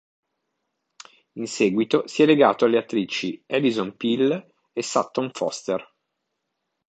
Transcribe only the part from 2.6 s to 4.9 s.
alle attrici Alison Pill e